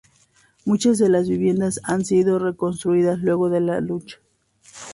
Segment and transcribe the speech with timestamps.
[0.65, 4.17] Muchas de las viviendas han sido reconstruidas luego de la lucha.